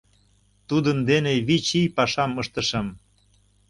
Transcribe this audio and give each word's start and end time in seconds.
Тудын 0.69 0.97
дене 1.09 1.33
вич 1.47 1.67
ий 1.79 1.87
пашам 1.97 2.31
ыштышым. 2.41 2.87